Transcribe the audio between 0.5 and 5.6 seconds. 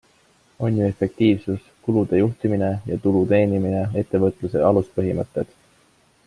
On ju efektiivsus, kulude juhtimine ja tulu teenimine ettevõtluse aluspõhimõtted.